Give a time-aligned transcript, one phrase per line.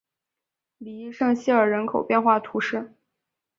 [0.79, 2.91] 里伊圣西尔人口变化图示